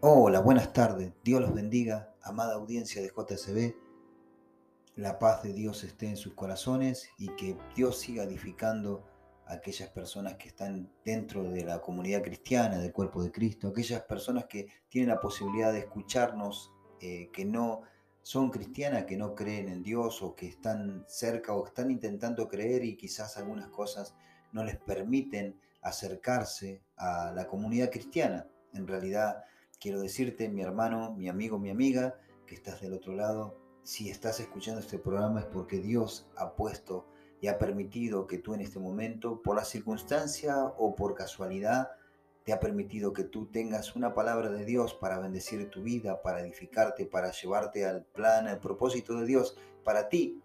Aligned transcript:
Hola, 0.00 0.38
buenas 0.38 0.72
tardes. 0.72 1.12
Dios 1.24 1.40
los 1.40 1.52
bendiga, 1.52 2.14
amada 2.22 2.54
audiencia 2.54 3.02
de 3.02 3.08
JCB. 3.08 3.74
La 4.94 5.18
paz 5.18 5.42
de 5.42 5.52
Dios 5.52 5.82
esté 5.82 6.06
en 6.06 6.16
sus 6.16 6.34
corazones 6.34 7.10
y 7.18 7.34
que 7.34 7.58
Dios 7.74 7.98
siga 7.98 8.22
edificando 8.22 9.04
a 9.44 9.54
aquellas 9.54 9.88
personas 9.88 10.36
que 10.36 10.46
están 10.46 10.88
dentro 11.04 11.42
de 11.42 11.64
la 11.64 11.80
comunidad 11.80 12.22
cristiana, 12.22 12.78
del 12.78 12.92
cuerpo 12.92 13.24
de 13.24 13.32
Cristo, 13.32 13.66
aquellas 13.66 14.02
personas 14.02 14.44
que 14.44 14.68
tienen 14.88 15.08
la 15.08 15.18
posibilidad 15.18 15.72
de 15.72 15.80
escucharnos, 15.80 16.72
eh, 17.00 17.28
que 17.32 17.44
no 17.44 17.82
son 18.22 18.50
cristianas, 18.50 19.04
que 19.04 19.16
no 19.16 19.34
creen 19.34 19.68
en 19.68 19.82
Dios 19.82 20.22
o 20.22 20.36
que 20.36 20.46
están 20.46 21.06
cerca 21.08 21.54
o 21.54 21.66
están 21.66 21.90
intentando 21.90 22.46
creer 22.46 22.84
y 22.84 22.96
quizás 22.96 23.36
algunas 23.36 23.68
cosas 23.70 24.14
no 24.52 24.62
les 24.62 24.76
permiten 24.76 25.60
acercarse 25.82 26.84
a 26.96 27.32
la 27.34 27.48
comunidad 27.48 27.90
cristiana. 27.90 28.46
En 28.74 28.86
realidad, 28.86 29.42
quiero 29.80 30.00
decirte, 30.00 30.48
mi 30.48 30.62
hermano, 30.62 31.14
mi 31.14 31.28
amigo, 31.28 31.58
mi 31.58 31.70
amiga, 31.70 32.18
que 32.46 32.54
estás 32.54 32.80
del 32.80 32.94
otro 32.94 33.14
lado, 33.14 33.56
si 33.82 34.10
estás 34.10 34.40
escuchando 34.40 34.80
este 34.80 34.98
programa 34.98 35.40
es 35.40 35.46
porque 35.46 35.78
Dios 35.78 36.28
ha 36.36 36.54
puesto 36.56 37.06
y 37.40 37.46
ha 37.46 37.58
permitido 37.58 38.26
que 38.26 38.38
tú 38.38 38.54
en 38.54 38.60
este 38.60 38.78
momento, 38.78 39.40
por 39.42 39.56
la 39.56 39.64
circunstancia 39.64 40.56
o 40.78 40.94
por 40.94 41.14
casualidad, 41.14 41.92
te 42.44 42.52
ha 42.52 42.60
permitido 42.60 43.12
que 43.12 43.24
tú 43.24 43.46
tengas 43.46 43.94
una 43.94 44.14
palabra 44.14 44.50
de 44.50 44.64
Dios 44.64 44.94
para 44.94 45.18
bendecir 45.18 45.70
tu 45.70 45.82
vida, 45.82 46.22
para 46.22 46.40
edificarte, 46.40 47.06
para 47.06 47.30
llevarte 47.30 47.86
al 47.86 48.04
plan, 48.04 48.48
al 48.48 48.58
propósito 48.58 49.20
de 49.20 49.26
Dios 49.26 49.56
para 49.84 50.08
ti. 50.08 50.42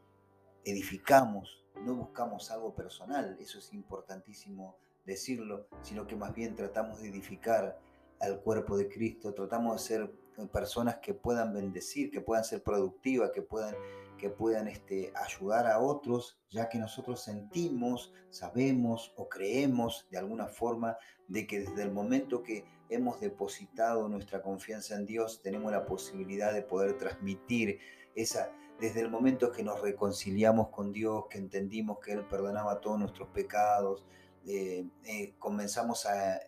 Edificamos, 0.66 1.66
no 1.84 1.96
buscamos 1.96 2.52
algo 2.52 2.76
personal, 2.76 3.38
eso 3.40 3.58
es 3.58 3.74
importantísimo 3.74 4.78
decirlo, 5.06 5.68
sino 5.82 6.06
que 6.06 6.16
más 6.16 6.34
bien 6.34 6.56
tratamos 6.56 7.02
de 7.02 7.10
edificar 7.10 7.80
al 8.24 8.42
cuerpo 8.42 8.78
de 8.78 8.88
Cristo, 8.88 9.34
tratamos 9.34 9.74
de 9.74 9.88
ser 9.88 10.12
personas 10.52 10.98
que 10.98 11.14
puedan 11.14 11.54
bendecir, 11.54 12.10
que 12.10 12.22
puedan 12.22 12.44
ser 12.44 12.64
productivas, 12.64 13.32
que 13.32 13.42
puedan, 13.42 13.76
que 14.18 14.30
puedan 14.30 14.68
este, 14.68 15.12
ayudar 15.16 15.68
a 15.68 15.80
otros, 15.80 16.40
ya 16.50 16.70
que 16.70 16.80
nosotros 16.80 17.22
sentimos, 17.22 18.14
sabemos 18.30 19.14
o 19.18 19.28
creemos 19.28 20.08
de 20.10 20.18
alguna 20.18 20.48
forma 20.48 20.98
de 21.28 21.46
que 21.46 21.60
desde 21.60 21.84
el 21.84 21.92
momento 21.92 22.44
que 22.44 22.66
hemos 22.90 23.20
depositado 23.20 24.08
nuestra 24.08 24.42
confianza 24.42 24.96
en 24.96 25.06
Dios, 25.06 25.42
tenemos 25.42 25.72
la 25.72 25.86
posibilidad 25.86 26.54
de 26.54 26.62
poder 26.62 26.98
transmitir 26.98 27.80
esa, 28.16 28.52
desde 28.80 29.02
el 29.02 29.10
momento 29.10 29.52
que 29.52 29.64
nos 29.64 29.82
reconciliamos 29.82 30.70
con 30.70 30.92
Dios, 30.92 31.26
que 31.30 31.38
entendimos 31.38 32.00
que 32.00 32.14
Él 32.14 32.26
perdonaba 32.26 32.82
todos 32.82 33.00
nuestros 33.00 33.30
pecados, 33.30 34.06
eh, 34.46 34.86
eh, 35.06 35.36
comenzamos 35.40 36.06
a, 36.06 36.42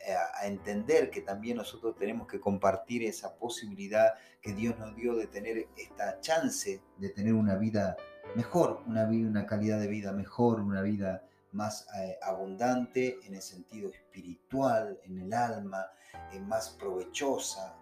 entender 0.43 1.09
que 1.09 1.21
también 1.21 1.57
nosotros 1.57 1.95
tenemos 1.95 2.27
que 2.27 2.39
compartir 2.39 3.03
esa 3.03 3.35
posibilidad 3.35 4.15
que 4.41 4.53
Dios 4.53 4.77
nos 4.77 4.95
dio 4.95 5.15
de 5.15 5.27
tener 5.27 5.69
esta 5.77 6.19
chance 6.19 6.81
de 6.97 7.09
tener 7.09 7.33
una 7.33 7.55
vida 7.55 7.95
mejor, 8.35 8.81
una, 8.85 9.05
vida, 9.05 9.29
una 9.29 9.45
calidad 9.45 9.79
de 9.79 9.88
vida 9.88 10.11
mejor, 10.11 10.59
una 10.59 10.81
vida 10.81 11.23
más 11.53 11.88
eh, 11.97 12.17
abundante 12.21 13.17
en 13.23 13.35
el 13.35 13.41
sentido 13.41 13.89
espiritual, 13.89 14.99
en 15.03 15.19
el 15.19 15.33
alma, 15.33 15.85
más 16.41 16.71
provechosa. 16.71 17.77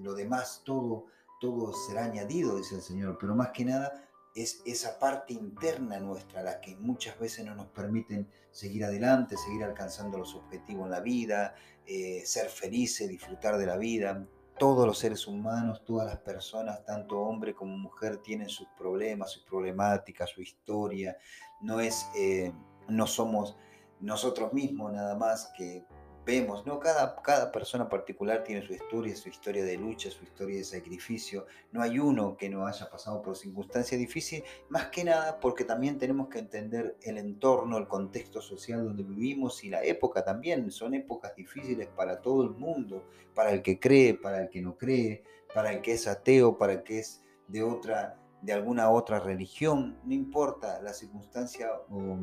lo 0.00 0.14
demás, 0.14 0.62
todo, 0.64 1.06
todo 1.40 1.72
será 1.72 2.04
añadido, 2.04 2.56
dice 2.56 2.76
el 2.76 2.82
Señor, 2.82 3.16
pero 3.18 3.34
más 3.34 3.50
que 3.50 3.64
nada 3.64 4.07
es 4.42 4.62
esa 4.64 4.98
parte 4.98 5.32
interna 5.32 5.98
nuestra 5.98 6.42
la 6.42 6.60
que 6.60 6.76
muchas 6.76 7.18
veces 7.18 7.44
no 7.44 7.54
nos 7.54 7.66
permiten 7.66 8.28
seguir 8.50 8.84
adelante, 8.84 9.36
seguir 9.36 9.64
alcanzando 9.64 10.18
los 10.18 10.34
objetivos 10.34 10.84
en 10.84 10.90
la 10.92 11.00
vida, 11.00 11.54
eh, 11.86 12.22
ser 12.24 12.48
felices, 12.48 13.08
disfrutar 13.08 13.58
de 13.58 13.66
la 13.66 13.76
vida. 13.76 14.26
Todos 14.58 14.86
los 14.86 14.98
seres 14.98 15.26
humanos, 15.26 15.84
todas 15.84 16.06
las 16.06 16.18
personas, 16.18 16.84
tanto 16.84 17.20
hombre 17.20 17.54
como 17.54 17.76
mujer, 17.76 18.18
tienen 18.18 18.48
sus 18.48 18.68
problemas, 18.76 19.32
sus 19.32 19.44
problemáticas, 19.44 20.30
su 20.30 20.40
historia. 20.40 21.16
No 21.60 21.80
es, 21.80 22.06
eh, 22.16 22.52
no 22.88 23.06
somos 23.06 23.56
nosotros 24.00 24.52
mismos 24.52 24.92
nada 24.92 25.16
más 25.16 25.52
que 25.56 25.84
vemos, 26.24 26.66
¿no? 26.66 26.78
Cada, 26.78 27.16
cada 27.22 27.50
persona 27.50 27.88
particular 27.88 28.44
tiene 28.44 28.66
su 28.66 28.72
historia, 28.72 29.16
su 29.16 29.28
historia 29.28 29.64
de 29.64 29.76
lucha, 29.76 30.10
su 30.10 30.24
historia 30.24 30.58
de 30.58 30.64
sacrificio. 30.64 31.46
No 31.72 31.82
hay 31.82 31.98
uno 31.98 32.36
que 32.36 32.48
no 32.48 32.66
haya 32.66 32.88
pasado 32.90 33.22
por 33.22 33.36
circunstancias 33.36 33.98
difíciles, 33.98 34.48
más 34.68 34.86
que 34.86 35.04
nada 35.04 35.40
porque 35.40 35.64
también 35.64 35.98
tenemos 35.98 36.28
que 36.28 36.38
entender 36.38 36.96
el 37.02 37.18
entorno, 37.18 37.78
el 37.78 37.88
contexto 37.88 38.40
social 38.40 38.84
donde 38.84 39.02
vivimos 39.02 39.64
y 39.64 39.70
la 39.70 39.82
época 39.84 40.24
también. 40.24 40.70
Son 40.70 40.94
épocas 40.94 41.34
difíciles 41.34 41.88
para 41.88 42.20
todo 42.20 42.42
el 42.42 42.50
mundo, 42.50 43.04
para 43.34 43.50
el 43.52 43.62
que 43.62 43.80
cree, 43.80 44.14
para 44.14 44.42
el 44.42 44.50
que 44.50 44.60
no 44.60 44.76
cree, 44.76 45.22
para 45.54 45.72
el 45.72 45.80
que 45.80 45.92
es 45.92 46.06
ateo, 46.06 46.58
para 46.58 46.74
el 46.74 46.82
que 46.82 46.98
es 46.98 47.22
de 47.48 47.62
otra 47.62 48.18
de 48.42 48.52
alguna 48.52 48.90
otra 48.90 49.18
religión, 49.18 49.98
no 50.04 50.14
importa 50.14 50.80
la 50.82 50.92
circunstancia 50.92 51.70
o 51.90 52.18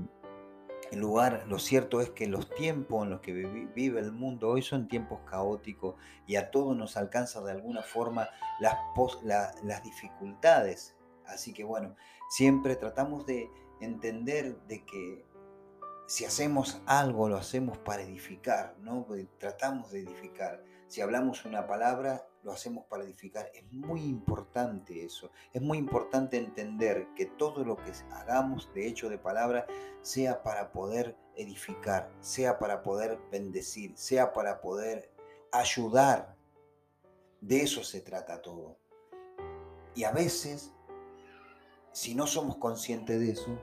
el 0.91 0.99
lugar, 0.99 1.45
lo 1.47 1.59
cierto 1.59 2.01
es 2.01 2.09
que 2.11 2.27
los 2.27 2.49
tiempos 2.49 3.03
en 3.03 3.09
los 3.09 3.21
que 3.21 3.33
vive 3.33 3.99
el 3.99 4.11
mundo 4.11 4.49
hoy 4.49 4.61
son 4.61 4.87
tiempos 4.87 5.19
caóticos 5.29 5.95
y 6.27 6.35
a 6.35 6.51
todos 6.51 6.75
nos 6.75 6.95
alcanza 6.97 7.41
de 7.41 7.51
alguna 7.51 7.81
forma 7.81 8.29
las, 8.59 8.75
las 9.23 9.83
dificultades. 9.83 10.95
Así 11.25 11.53
que 11.53 11.63
bueno, 11.63 11.95
siempre 12.29 12.75
tratamos 12.75 13.25
de 13.25 13.49
entender 13.81 14.57
de 14.67 14.85
que 14.85 15.25
si 16.07 16.25
hacemos 16.25 16.81
algo 16.85 17.29
lo 17.29 17.37
hacemos 17.37 17.77
para 17.79 18.03
edificar, 18.03 18.75
¿no? 18.79 19.07
Tratamos 19.39 19.91
de 19.91 20.01
edificar. 20.01 20.63
Si 20.87 21.01
hablamos 21.01 21.45
una 21.45 21.65
palabra, 21.65 22.27
lo 22.43 22.51
hacemos 22.51 22.85
para 22.85 23.03
edificar. 23.03 23.49
Es 23.55 23.63
muy 23.71 24.03
importante 24.03 25.03
eso. 25.03 25.31
Es 25.51 25.61
muy 25.61 25.79
importante 25.79 26.37
entender 26.37 27.07
que 27.15 27.25
todo 27.25 27.65
lo 27.65 27.75
que 27.75 27.91
hagamos 28.11 28.71
de 28.73 28.87
hecho 28.87 29.09
de 29.09 29.17
palabra 29.17 29.65
sea 30.01 30.43
para 30.43 30.71
poder 30.71 31.17
edificar, 31.35 32.11
sea 32.21 32.59
para 32.59 32.83
poder 32.83 33.19
bendecir, 33.31 33.97
sea 33.97 34.31
para 34.31 34.61
poder 34.61 35.11
ayudar. 35.51 36.35
De 37.41 37.61
eso 37.61 37.83
se 37.83 38.01
trata 38.01 38.41
todo. 38.41 38.77
Y 39.95 40.03
a 40.03 40.11
veces, 40.11 40.71
si 41.91 42.13
no 42.13 42.27
somos 42.27 42.57
conscientes 42.57 43.19
de 43.19 43.31
eso, 43.31 43.59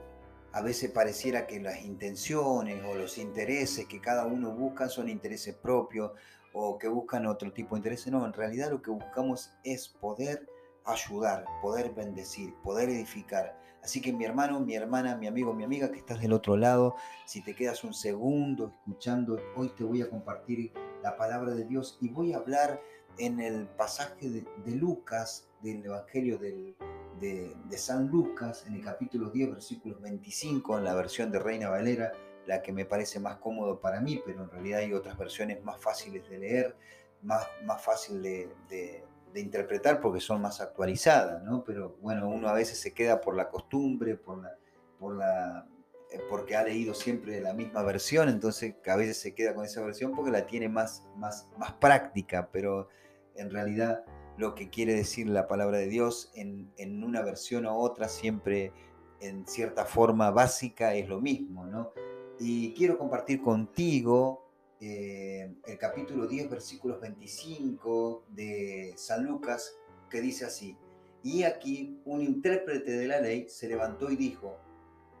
a 0.51 0.61
veces 0.61 0.91
pareciera 0.91 1.47
que 1.47 1.59
las 1.59 1.83
intenciones 1.83 2.83
o 2.85 2.95
los 2.95 3.17
intereses 3.17 3.87
que 3.87 4.01
cada 4.01 4.25
uno 4.25 4.51
busca 4.51 4.89
son 4.89 5.09
intereses 5.09 5.55
propios 5.55 6.11
o 6.53 6.77
que 6.77 6.87
buscan 6.87 7.25
otro 7.25 7.51
tipo 7.51 7.75
de 7.75 7.79
intereses. 7.79 8.11
No, 8.11 8.25
en 8.25 8.33
realidad 8.33 8.71
lo 8.71 8.81
que 8.81 8.91
buscamos 8.91 9.51
es 9.63 9.87
poder 9.87 10.47
ayudar, 10.85 11.45
poder 11.61 11.93
bendecir, 11.93 12.53
poder 12.63 12.89
edificar. 12.89 13.57
Así 13.83 13.99
que 13.99 14.13
mi 14.13 14.23
hermano, 14.23 14.61
mi 14.61 14.75
hermana, 14.75 15.17
mi 15.17 15.27
amigo, 15.27 15.53
mi 15.53 15.65
amiga 15.65 15.91
que 15.91 15.99
estás 15.99 16.21
del 16.21 16.31
otro 16.31 16.55
lado, 16.55 16.95
si 17.25 17.41
te 17.43 17.53
quedas 17.53 17.83
un 17.83 17.93
segundo 17.93 18.73
escuchando, 18.79 19.37
hoy 19.57 19.69
te 19.75 19.83
voy 19.83 20.01
a 20.01 20.09
compartir 20.09 20.71
la 21.01 21.17
palabra 21.17 21.53
de 21.53 21.65
Dios 21.65 21.97
y 21.99 22.07
voy 22.07 22.31
a 22.31 22.37
hablar 22.37 22.81
en 23.17 23.41
el 23.41 23.67
pasaje 23.67 24.29
de, 24.29 24.71
Lucas, 24.71 25.49
del 25.61 25.85
Evangelio 25.85 26.37
de, 26.37 26.75
de, 27.19 27.77
San 27.77 28.07
Lucas, 28.07 28.65
en 28.67 28.75
el 28.75 28.83
capítulo 28.83 29.29
10, 29.29 29.51
versículos 29.51 30.01
25, 30.01 30.77
en 30.77 30.83
la 30.85 30.95
versión 30.95 31.31
de 31.31 31.39
Reina 31.39 31.69
Valera, 31.69 32.13
la 32.45 32.61
que 32.61 32.71
me 32.71 32.85
parece 32.85 33.19
más 33.19 33.37
cómodo 33.37 33.79
para 33.79 34.01
mí, 34.01 34.21
pero 34.25 34.43
en 34.43 34.49
realidad 34.49 34.79
hay 34.79 34.93
otras 34.93 35.17
versiones 35.17 35.63
más 35.63 35.79
fáciles 35.79 36.27
de 36.29 36.37
leer, 36.37 36.75
más, 37.21 37.47
más 37.63 37.81
fácil 37.81 38.21
de, 38.21 38.49
de, 38.69 39.03
interpretar 39.35 39.99
porque 39.99 40.19
son 40.19 40.41
más 40.41 40.61
actualizadas, 40.61 41.41
¿no? 41.43 41.63
Pero 41.63 41.97
bueno, 42.01 42.29
uno 42.29 42.49
a 42.49 42.53
veces 42.53 42.79
se 42.79 42.93
queda 42.93 43.19
por 43.19 43.35
la 43.35 43.49
costumbre, 43.49 44.15
por 44.15 44.43
la, 44.43 44.55
por 44.99 45.15
la, 45.15 45.67
eh, 46.11 46.19
porque 46.29 46.55
ha 46.55 46.63
leído 46.63 46.93
siempre 46.93 47.41
la 47.41 47.53
misma 47.53 47.81
versión, 47.81 48.29
entonces 48.29 48.75
a 48.85 48.95
veces 48.95 49.17
se 49.17 49.33
queda 49.33 49.55
con 49.55 49.65
esa 49.65 49.81
versión 49.81 50.13
porque 50.13 50.29
la 50.29 50.45
tiene 50.45 50.69
más, 50.69 51.03
más, 51.17 51.47
más 51.57 51.73
práctica, 51.73 52.49
pero 52.51 52.89
en 53.35 53.49
realidad 53.49 54.05
lo 54.37 54.53
que 54.53 54.69
quiere 54.69 54.93
decir 54.93 55.27
la 55.27 55.47
palabra 55.47 55.79
de 55.79 55.87
Dios 55.87 56.31
en, 56.35 56.71
en 56.77 57.03
una 57.03 57.23
versión 57.23 57.65
u 57.65 57.71
otra 57.71 58.09
siempre 58.09 58.71
en 59.19 59.47
cierta 59.47 59.85
forma 59.85 60.31
básica 60.31 60.93
es 60.93 61.07
lo 61.07 61.21
mismo, 61.21 61.65
¿no? 61.65 61.91
Y 62.39 62.73
quiero 62.73 62.97
compartir 62.97 63.41
contigo 63.41 64.49
eh, 64.79 65.53
el 65.65 65.77
capítulo 65.77 66.27
10, 66.27 66.49
versículos 66.49 66.99
25 66.99 68.25
de 68.29 68.93
San 68.97 69.25
Lucas, 69.25 69.75
que 70.09 70.19
dice 70.19 70.45
así, 70.45 70.77
y 71.23 71.43
aquí 71.43 72.01
un 72.05 72.21
intérprete 72.21 72.91
de 72.91 73.07
la 73.07 73.21
ley 73.21 73.47
se 73.47 73.69
levantó 73.69 74.11
y 74.11 74.15
dijo, 74.15 74.57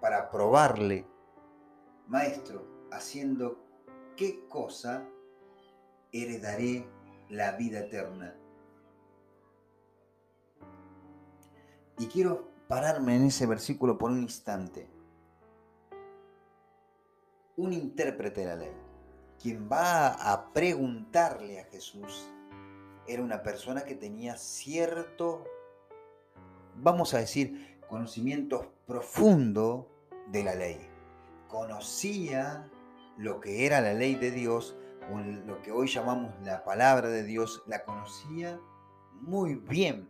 para 0.01 0.29
probarle, 0.29 1.05
maestro, 2.07 2.67
haciendo 2.91 3.63
qué 4.17 4.45
cosa 4.49 5.07
heredaré 6.11 6.85
la 7.29 7.53
vida 7.53 7.79
eterna. 7.79 8.35
Y 11.99 12.07
quiero 12.07 12.49
pararme 12.67 13.15
en 13.15 13.23
ese 13.23 13.45
versículo 13.45 13.97
por 13.97 14.11
un 14.11 14.23
instante 14.23 14.89
un 17.57 17.73
intérprete 17.73 18.41
de 18.41 18.47
la 18.47 18.55
ley, 18.55 18.73
quien 19.41 19.69
va 19.71 20.07
a 20.07 20.53
preguntarle 20.53 21.59
a 21.59 21.65
Jesús 21.65 22.29
era 23.07 23.21
una 23.21 23.43
persona 23.43 23.83
que 23.83 23.95
tenía 23.95 24.37
cierto, 24.37 25.43
vamos 26.75 27.13
a 27.13 27.19
decir, 27.19 27.79
conocimiento 27.87 28.73
profundo 28.87 29.89
de 30.27 30.43
la 30.43 30.55
ley. 30.55 30.79
Conocía 31.47 32.69
lo 33.17 33.39
que 33.39 33.65
era 33.65 33.81
la 33.81 33.93
ley 33.93 34.15
de 34.15 34.31
Dios, 34.31 34.75
o 35.11 35.19
lo 35.19 35.61
que 35.61 35.71
hoy 35.71 35.87
llamamos 35.87 36.33
la 36.43 36.63
palabra 36.63 37.09
de 37.09 37.23
Dios, 37.23 37.61
la 37.67 37.83
conocía 37.83 38.59
muy 39.21 39.55
bien. 39.55 40.09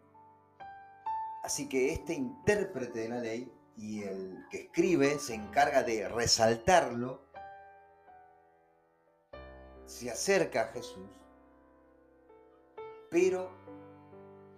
Así 1.43 1.67
que 1.67 1.91
este 1.91 2.13
intérprete 2.13 2.99
de 2.99 3.09
la 3.09 3.19
ley 3.19 3.51
y 3.75 4.03
el 4.03 4.45
que 4.49 4.61
escribe 4.61 5.19
se 5.19 5.33
encarga 5.33 5.83
de 5.83 6.07
resaltarlo, 6.07 7.22
se 9.85 10.09
acerca 10.09 10.63
a 10.63 10.67
Jesús, 10.67 11.09
pero 13.09 13.51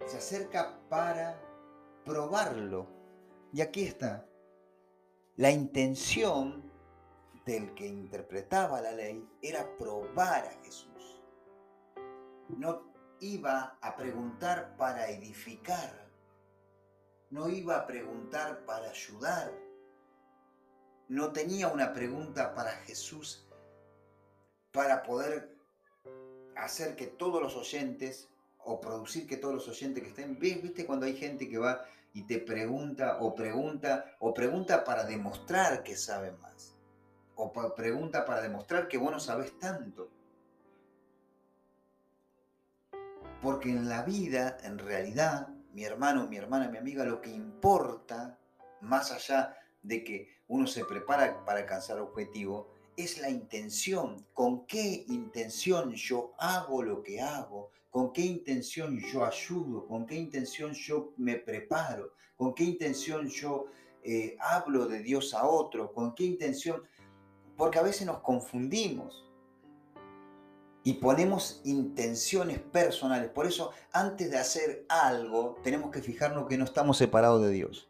se 0.06 0.16
acerca 0.18 0.78
para 0.88 1.40
probarlo. 2.04 2.86
Y 3.52 3.60
aquí 3.60 3.84
está, 3.84 4.26
la 5.36 5.50
intención 5.50 6.70
del 7.44 7.74
que 7.74 7.86
interpretaba 7.86 8.80
la 8.80 8.92
ley 8.92 9.28
era 9.42 9.76
probar 9.78 10.46
a 10.46 10.64
Jesús. 10.64 11.22
No 12.48 12.92
iba 13.20 13.78
a 13.80 13.96
preguntar 13.96 14.76
para 14.76 15.08
edificar, 15.08 16.06
no 17.30 17.48
iba 17.48 17.76
a 17.76 17.86
preguntar 17.86 18.64
para 18.64 18.90
ayudar, 18.90 19.52
no 21.08 21.32
tenía 21.32 21.68
una 21.68 21.92
pregunta 21.92 22.54
para 22.54 22.70
Jesús 22.70 23.45
para 24.76 25.02
poder 25.02 25.56
hacer 26.54 26.96
que 26.96 27.06
todos 27.06 27.40
los 27.42 27.56
oyentes 27.56 28.28
o 28.58 28.78
producir 28.78 29.26
que 29.26 29.38
todos 29.38 29.54
los 29.54 29.68
oyentes 29.68 30.02
que 30.02 30.10
estén, 30.10 30.38
¿viste 30.38 30.84
cuando 30.84 31.06
hay 31.06 31.16
gente 31.16 31.48
que 31.48 31.56
va 31.56 31.86
y 32.12 32.24
te 32.24 32.38
pregunta 32.38 33.16
o 33.22 33.34
pregunta 33.34 34.16
o 34.18 34.34
pregunta 34.34 34.84
para 34.84 35.04
demostrar 35.04 35.82
que 35.82 35.96
sabe 35.96 36.32
más? 36.32 36.74
O 37.36 37.50
pregunta 37.74 38.26
para 38.26 38.42
demostrar 38.42 38.86
que 38.86 38.98
vos 38.98 39.10
no 39.10 39.18
sabes 39.18 39.58
tanto. 39.58 40.10
Porque 43.40 43.70
en 43.70 43.88
la 43.88 44.02
vida, 44.02 44.58
en 44.62 44.78
realidad, 44.78 45.48
mi 45.72 45.84
hermano, 45.84 46.26
mi 46.26 46.36
hermana, 46.36 46.68
mi 46.68 46.76
amiga, 46.76 47.06
lo 47.06 47.22
que 47.22 47.30
importa, 47.30 48.38
más 48.82 49.10
allá 49.10 49.56
de 49.82 50.04
que 50.04 50.36
uno 50.48 50.66
se 50.66 50.84
prepara 50.84 51.46
para 51.46 51.60
alcanzar 51.60 51.98
objetivo, 51.98 52.75
es 52.96 53.18
la 53.18 53.30
intención. 53.30 54.26
¿Con 54.32 54.66
qué 54.66 55.04
intención 55.08 55.92
yo 55.94 56.34
hago 56.38 56.82
lo 56.82 57.02
que 57.02 57.20
hago? 57.20 57.70
¿Con 57.90 58.12
qué 58.12 58.22
intención 58.22 58.98
yo 59.00 59.24
ayudo? 59.24 59.86
¿Con 59.86 60.06
qué 60.06 60.16
intención 60.16 60.72
yo 60.72 61.12
me 61.16 61.36
preparo? 61.36 62.12
¿Con 62.36 62.54
qué 62.54 62.64
intención 62.64 63.28
yo 63.28 63.66
eh, 64.02 64.36
hablo 64.40 64.86
de 64.86 65.00
Dios 65.00 65.34
a 65.34 65.46
otro? 65.46 65.92
¿Con 65.92 66.14
qué 66.14 66.24
intención? 66.24 66.82
Porque 67.56 67.78
a 67.78 67.82
veces 67.82 68.06
nos 68.06 68.20
confundimos 68.20 69.26
y 70.84 70.94
ponemos 70.94 71.60
intenciones 71.64 72.60
personales. 72.60 73.30
Por 73.30 73.46
eso, 73.46 73.72
antes 73.92 74.30
de 74.30 74.38
hacer 74.38 74.86
algo, 74.88 75.56
tenemos 75.64 75.90
que 75.90 76.02
fijarnos 76.02 76.46
que 76.46 76.58
no 76.58 76.64
estamos 76.64 76.98
separados 76.98 77.42
de 77.42 77.50
Dios, 77.50 77.88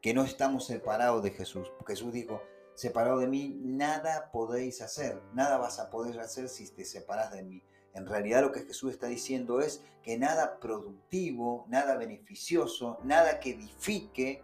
que 0.00 0.12
no 0.14 0.24
estamos 0.24 0.66
separados 0.66 1.22
de 1.22 1.30
Jesús. 1.30 1.70
Jesús 1.86 2.12
dijo, 2.12 2.42
separado 2.74 3.18
de 3.18 3.26
mí, 3.26 3.56
nada 3.60 4.30
podéis 4.32 4.82
hacer, 4.82 5.20
nada 5.34 5.58
vas 5.58 5.78
a 5.78 5.90
poder 5.90 6.18
hacer 6.20 6.48
si 6.48 6.68
te 6.70 6.84
separas 6.84 7.32
de 7.32 7.42
mí. 7.42 7.62
En 7.94 8.06
realidad 8.06 8.40
lo 8.40 8.52
que 8.52 8.62
Jesús 8.62 8.92
está 8.92 9.06
diciendo 9.06 9.60
es 9.60 9.84
que 10.02 10.18
nada 10.18 10.58
productivo, 10.58 11.66
nada 11.68 11.96
beneficioso, 11.96 12.98
nada 13.04 13.38
que 13.38 13.50
edifique, 13.50 14.42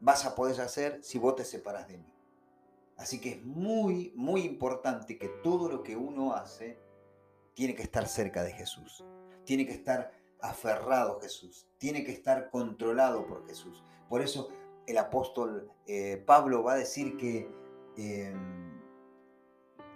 vas 0.00 0.24
a 0.24 0.34
poder 0.34 0.60
hacer 0.60 1.02
si 1.02 1.18
vos 1.18 1.34
te 1.34 1.44
separas 1.44 1.88
de 1.88 1.98
mí. 1.98 2.14
Así 2.96 3.20
que 3.20 3.32
es 3.32 3.44
muy, 3.44 4.12
muy 4.14 4.42
importante 4.42 5.18
que 5.18 5.28
todo 5.42 5.68
lo 5.68 5.82
que 5.82 5.96
uno 5.96 6.34
hace 6.34 6.78
tiene 7.54 7.74
que 7.74 7.82
estar 7.82 8.06
cerca 8.06 8.44
de 8.44 8.52
Jesús. 8.52 9.04
Tiene 9.44 9.66
que 9.66 9.72
estar 9.72 10.12
aferrado 10.40 11.18
a 11.18 11.20
Jesús. 11.20 11.66
Tiene 11.78 12.04
que 12.04 12.12
estar 12.12 12.50
controlado 12.50 13.26
por 13.26 13.46
Jesús. 13.46 13.82
Por 14.08 14.20
eso 14.20 14.48
el 14.86 14.98
apóstol 14.98 15.70
eh, 15.86 16.22
Pablo 16.26 16.62
va 16.62 16.74
a 16.74 16.76
decir 16.76 17.16
que 17.16 17.50
em, 17.96 18.80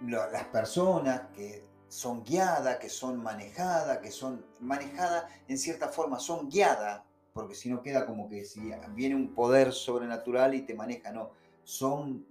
las 0.07 0.45
personas 0.45 1.21
que 1.33 1.67
son 1.87 2.23
guiadas, 2.23 2.77
que 2.77 2.89
son 2.89 3.21
manejadas, 3.21 3.97
que 3.97 4.11
son 4.11 4.45
manejadas 4.59 5.25
en 5.47 5.57
cierta 5.57 5.89
forma, 5.89 6.19
son 6.19 6.49
guiadas, 6.49 7.03
porque 7.33 7.55
si 7.55 7.69
no 7.69 7.81
queda 7.81 8.05
como 8.05 8.29
que 8.29 8.45
si 8.45 8.71
viene 8.93 9.15
un 9.15 9.33
poder 9.33 9.73
sobrenatural 9.73 10.53
y 10.53 10.61
te 10.61 10.75
maneja, 10.75 11.11
no 11.11 11.31
son 11.63 12.25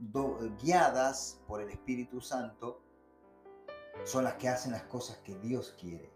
guiadas 0.61 1.41
por 1.47 1.61
el 1.61 1.69
Espíritu 1.71 2.21
Santo, 2.21 2.83
son 4.05 4.25
las 4.25 4.35
que 4.35 4.49
hacen 4.49 4.73
las 4.73 4.85
cosas 4.85 5.19
que 5.19 5.37
Dios 5.37 5.77
quiere. 5.79 6.11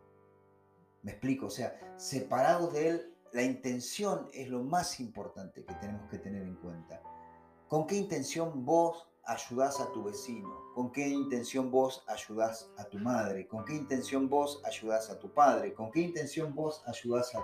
Me 1.02 1.12
explico, 1.12 1.46
o 1.46 1.50
sea, 1.50 1.78
separados 1.96 2.72
de 2.72 2.88
Él, 2.88 3.11
la 3.32 3.42
intención 3.42 4.28
es 4.32 4.48
lo 4.48 4.62
más 4.62 5.00
importante 5.00 5.64
que 5.64 5.74
tenemos 5.74 6.08
que 6.10 6.18
tener 6.18 6.42
en 6.42 6.56
cuenta. 6.56 7.02
¿Con 7.66 7.86
qué 7.86 7.96
intención 7.96 8.64
vos 8.66 9.08
ayudás 9.24 9.80
a 9.80 9.90
tu 9.92 10.04
vecino? 10.04 10.54
¿Con 10.74 10.92
qué 10.92 11.08
intención 11.08 11.70
vos 11.70 12.04
ayudás 12.08 12.70
a 12.76 12.84
tu 12.84 12.98
madre? 12.98 13.48
¿Con 13.48 13.64
qué 13.64 13.74
intención 13.74 14.28
vos 14.28 14.60
ayudás 14.66 15.08
a 15.08 15.18
tu 15.18 15.32
padre? 15.32 15.72
¿Con 15.72 15.90
qué 15.90 16.00
intención 16.00 16.54
vos 16.54 16.82
ayudás 16.86 17.34
a 17.34 17.40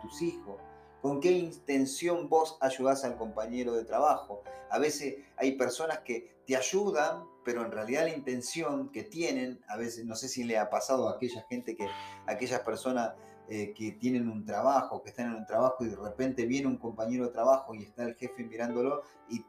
tus, 0.00 0.22
hijos? 0.22 0.56
¿Con 1.02 1.20
qué 1.20 1.32
intención 1.32 2.30
vos 2.30 2.56
ayudás 2.62 3.04
al 3.04 3.18
compañero 3.18 3.74
de 3.74 3.84
trabajo? 3.84 4.42
A 4.70 4.78
veces 4.78 5.16
hay 5.36 5.52
personas 5.52 5.98
que 5.98 6.40
te 6.46 6.56
ayudan, 6.56 7.24
pero 7.44 7.62
en 7.64 7.72
realidad 7.72 8.04
la 8.04 8.14
intención 8.14 8.90
que 8.90 9.02
tienen, 9.02 9.62
a 9.68 9.76
veces 9.76 10.06
no 10.06 10.16
sé 10.16 10.28
si 10.28 10.44
le 10.44 10.56
ha 10.56 10.70
pasado 10.70 11.08
a 11.08 11.16
aquella 11.16 11.44
gente 11.50 11.76
que, 11.76 11.84
a 11.84 12.32
aquellas 12.32 12.60
personas 12.60 13.12
eh, 13.52 13.74
que 13.74 13.90
tienen 13.90 14.28
un 14.28 14.44
trabajo, 14.44 15.02
que 15.02 15.10
están 15.10 15.26
en 15.26 15.34
un 15.34 15.44
trabajo 15.44 15.84
y 15.84 15.88
de 15.88 15.96
repente 15.96 16.46
viene 16.46 16.68
un 16.68 16.76
compañero 16.76 17.24
de 17.26 17.32
trabajo 17.32 17.74
y 17.74 17.82
está 17.82 18.04
el 18.04 18.14
jefe 18.14 18.44
mirándolo 18.44 19.02
y, 19.28 19.44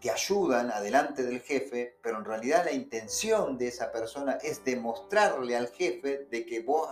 te 0.00 0.10
ayudan 0.10 0.72
adelante 0.72 1.22
del 1.22 1.40
jefe, 1.40 1.96
pero 2.02 2.18
en 2.18 2.24
realidad 2.24 2.64
la 2.64 2.72
intención 2.72 3.56
de 3.56 3.68
esa 3.68 3.92
persona 3.92 4.38
es 4.42 4.64
demostrarle 4.64 5.56
al 5.56 5.68
jefe 5.68 6.26
de 6.28 6.44
que 6.44 6.60
vos 6.60 6.88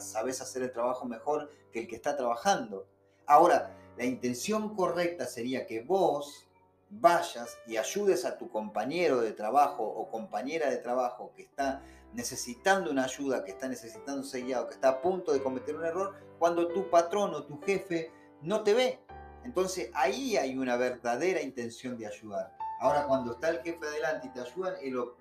sabés 0.00 0.42
hacer 0.42 0.62
el 0.62 0.72
trabajo 0.72 1.06
mejor 1.06 1.50
que 1.72 1.80
el 1.80 1.88
que 1.88 1.96
está 1.96 2.18
trabajando. 2.18 2.86
Ahora, 3.26 3.74
la 3.96 4.04
intención 4.04 4.76
correcta 4.76 5.24
sería 5.24 5.66
que 5.66 5.80
vos 5.80 6.46
vayas 6.90 7.56
y 7.66 7.78
ayudes 7.78 8.26
a 8.26 8.36
tu 8.36 8.50
compañero 8.50 9.22
de 9.22 9.32
trabajo 9.32 9.84
o 9.84 10.10
compañera 10.10 10.68
de 10.68 10.76
trabajo 10.76 11.32
que 11.34 11.42
está 11.42 11.82
necesitando 12.12 12.90
una 12.90 13.04
ayuda, 13.04 13.44
que 13.44 13.52
está 13.52 13.68
necesitando 13.68 14.22
ser 14.22 14.44
guiado, 14.44 14.68
que 14.68 14.74
está 14.74 14.88
a 14.88 15.02
punto 15.02 15.32
de 15.32 15.42
cometer 15.42 15.76
un 15.76 15.84
error, 15.84 16.14
cuando 16.38 16.68
tu 16.68 16.88
patrón 16.90 17.34
o 17.34 17.44
tu 17.44 17.60
jefe 17.62 18.10
no 18.42 18.62
te 18.62 18.74
ve. 18.74 19.00
Entonces 19.44 19.90
ahí 19.94 20.36
hay 20.36 20.56
una 20.56 20.76
verdadera 20.76 21.40
intención 21.40 21.96
de 21.96 22.06
ayudar. 22.06 22.56
Ahora 22.80 23.06
cuando 23.06 23.32
está 23.32 23.48
el 23.48 23.60
jefe 23.62 23.86
adelante 23.86 24.26
y 24.28 24.30
te 24.30 24.40
ayudan, 24.40 24.74
es 24.82 24.92
lo 24.92 25.16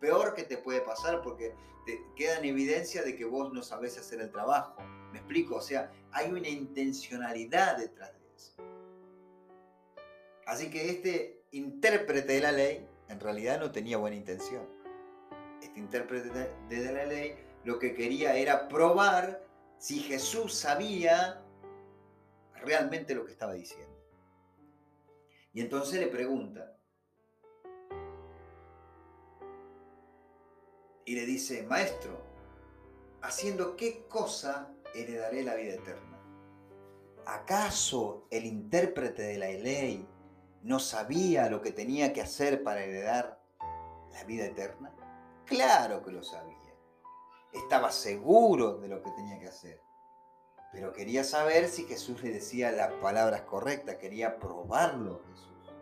peor 0.00 0.34
que 0.34 0.44
te 0.44 0.56
puede 0.58 0.80
pasar 0.80 1.22
porque 1.22 1.54
te 1.86 2.00
queda 2.14 2.38
en 2.38 2.44
evidencia 2.44 3.02
de 3.02 3.16
que 3.16 3.24
vos 3.24 3.52
no 3.52 3.62
sabés 3.62 3.98
hacer 3.98 4.20
el 4.20 4.30
trabajo. 4.30 4.76
¿Me 5.12 5.18
explico? 5.18 5.56
O 5.56 5.60
sea, 5.60 5.90
hay 6.12 6.30
una 6.30 6.48
intencionalidad 6.48 7.78
detrás 7.78 8.12
de 8.12 8.36
eso. 8.36 8.52
Así 10.46 10.70
que 10.70 10.90
este 10.90 11.44
intérprete 11.52 12.34
de 12.34 12.40
la 12.40 12.52
ley 12.52 12.86
en 13.08 13.20
realidad 13.20 13.58
no 13.58 13.70
tenía 13.72 13.96
buena 13.96 14.16
intención. 14.16 14.79
Este 15.60 15.78
intérprete 15.78 16.30
de 16.68 16.92
la 16.92 17.04
ley 17.04 17.36
lo 17.64 17.78
que 17.78 17.94
quería 17.94 18.36
era 18.36 18.68
probar 18.68 19.44
si 19.78 20.00
Jesús 20.00 20.54
sabía 20.54 21.42
realmente 22.54 23.14
lo 23.14 23.24
que 23.24 23.32
estaba 23.32 23.52
diciendo. 23.52 23.88
Y 25.52 25.60
entonces 25.60 26.00
le 26.00 26.06
pregunta, 26.06 26.76
y 31.04 31.14
le 31.16 31.26
dice, 31.26 31.64
maestro, 31.64 32.22
¿haciendo 33.20 33.74
qué 33.74 34.06
cosa 34.06 34.72
heredaré 34.94 35.42
la 35.42 35.56
vida 35.56 35.74
eterna? 35.74 36.18
¿Acaso 37.26 38.28
el 38.30 38.44
intérprete 38.44 39.22
de 39.22 39.38
la 39.38 39.48
ley 39.48 40.06
no 40.62 40.78
sabía 40.78 41.50
lo 41.50 41.60
que 41.62 41.72
tenía 41.72 42.12
que 42.12 42.22
hacer 42.22 42.62
para 42.62 42.84
heredar 42.84 43.42
la 44.12 44.22
vida 44.24 44.46
eterna? 44.46 44.94
Claro 45.50 46.04
que 46.04 46.12
lo 46.12 46.22
sabía. 46.22 46.56
Estaba 47.52 47.90
seguro 47.90 48.78
de 48.78 48.86
lo 48.86 49.02
que 49.02 49.10
tenía 49.10 49.40
que 49.40 49.48
hacer. 49.48 49.82
Pero 50.72 50.92
quería 50.92 51.24
saber 51.24 51.68
si 51.68 51.82
Jesús 51.86 52.22
le 52.22 52.30
decía 52.30 52.70
las 52.70 52.92
palabras 53.02 53.42
correctas, 53.42 53.96
quería 53.96 54.38
probarlo 54.38 55.20
Jesús. 55.28 55.74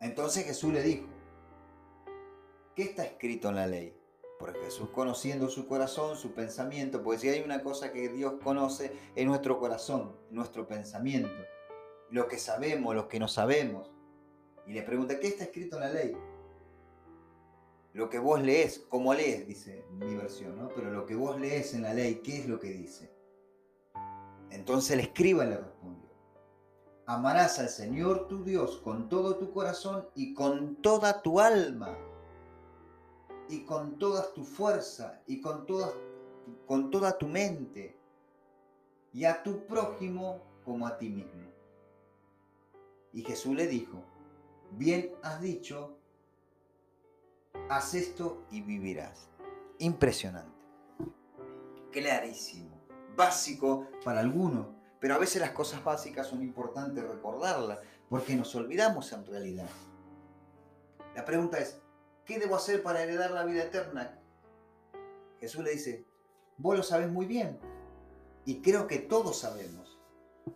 Entonces 0.00 0.44
Jesús 0.44 0.72
le 0.72 0.80
dijo, 0.84 1.08
¿qué 2.76 2.84
está 2.84 3.04
escrito 3.04 3.48
en 3.48 3.56
la 3.56 3.66
ley? 3.66 4.00
Porque 4.38 4.60
Jesús 4.60 4.90
conociendo 4.90 5.48
su 5.48 5.66
corazón, 5.66 6.16
su 6.16 6.34
pensamiento, 6.34 7.02
pues 7.02 7.20
si 7.20 7.28
hay 7.28 7.40
una 7.40 7.64
cosa 7.64 7.90
que 7.90 8.08
Dios 8.10 8.34
conoce, 8.44 8.96
es 9.16 9.26
nuestro 9.26 9.58
corazón, 9.58 10.16
nuestro 10.30 10.68
pensamiento, 10.68 11.44
lo 12.10 12.28
que 12.28 12.38
sabemos, 12.38 12.94
lo 12.94 13.08
que 13.08 13.18
no 13.18 13.26
sabemos. 13.26 13.90
Y 14.68 14.72
le 14.74 14.82
pregunta, 14.82 15.18
¿qué 15.18 15.26
está 15.26 15.42
escrito 15.42 15.74
en 15.78 15.82
la 15.82 15.88
ley? 15.88 16.16
Lo 17.98 18.08
que 18.08 18.20
vos 18.20 18.40
lees, 18.40 18.86
como 18.88 19.12
lees, 19.12 19.44
dice 19.48 19.84
mi 19.90 20.14
versión, 20.14 20.56
¿no? 20.56 20.68
Pero 20.68 20.92
lo 20.92 21.04
que 21.04 21.16
vos 21.16 21.40
lees 21.40 21.74
en 21.74 21.82
la 21.82 21.92
ley, 21.92 22.20
¿qué 22.22 22.38
es 22.38 22.48
lo 22.48 22.60
que 22.60 22.68
dice? 22.68 23.12
Entonces 24.50 24.92
el 24.92 25.00
escriba 25.00 25.44
le 25.44 25.56
respondió, 25.56 26.08
amarás 27.06 27.58
al 27.58 27.68
Señor 27.68 28.28
tu 28.28 28.44
Dios 28.44 28.76
con 28.84 29.08
todo 29.08 29.36
tu 29.36 29.50
corazón 29.50 30.06
y 30.14 30.32
con 30.32 30.76
toda 30.76 31.22
tu 31.22 31.40
alma 31.40 31.98
y 33.48 33.64
con 33.64 33.98
toda 33.98 34.32
tu 34.32 34.44
fuerza 34.44 35.20
y 35.26 35.40
con 35.40 35.66
con 36.68 36.92
toda 36.92 37.18
tu 37.18 37.26
mente 37.26 37.98
y 39.12 39.24
a 39.24 39.42
tu 39.42 39.66
prójimo 39.66 40.40
como 40.64 40.86
a 40.86 40.96
ti 40.98 41.08
mismo. 41.08 41.50
Y 43.12 43.22
Jesús 43.24 43.56
le 43.56 43.66
dijo, 43.66 44.04
bien 44.70 45.12
has 45.24 45.40
dicho, 45.40 45.97
haz 47.68 47.94
esto 47.94 48.44
y 48.50 48.60
vivirás. 48.62 49.28
Impresionante. 49.78 50.58
Clarísimo. 51.92 52.78
Básico 53.16 53.88
para 54.04 54.20
algunos, 54.20 54.66
pero 55.00 55.14
a 55.14 55.18
veces 55.18 55.40
las 55.40 55.50
cosas 55.50 55.82
básicas 55.82 56.26
son 56.26 56.42
importantes 56.42 57.06
recordarlas 57.06 57.78
porque 58.08 58.36
nos 58.36 58.54
olvidamos 58.54 59.12
en 59.12 59.26
realidad. 59.26 59.68
La 61.14 61.24
pregunta 61.24 61.58
es, 61.58 61.80
¿qué 62.24 62.38
debo 62.38 62.56
hacer 62.56 62.82
para 62.82 63.02
heredar 63.02 63.32
la 63.32 63.44
vida 63.44 63.64
eterna? 63.64 64.18
Jesús 65.40 65.64
le 65.64 65.72
dice, 65.72 66.04
vos 66.56 66.76
lo 66.76 66.82
sabes 66.82 67.10
muy 67.10 67.26
bien 67.26 67.58
y 68.44 68.60
creo 68.60 68.86
que 68.86 68.98
todos 68.98 69.38
sabemos. 69.38 69.98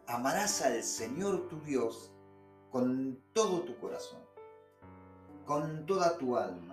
Amarás 0.06 0.62
al 0.62 0.82
Señor 0.82 1.49
tu 1.49 1.61
Dios 1.61 2.12
con 2.71 3.21
todo 3.32 3.61
tu 3.62 3.78
corazón, 3.78 4.23
con 5.44 5.85
toda 5.85 6.16
tu 6.16 6.37
alma, 6.37 6.72